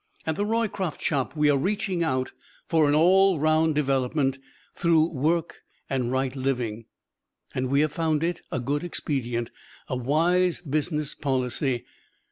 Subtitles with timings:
[0.25, 2.31] At the Roycroft Shop we are reaching out
[2.67, 4.39] for an all round development
[4.73, 6.85] through work and right living.
[7.53, 9.51] And we have found it a good expedient
[9.87, 11.85] a wise business policy.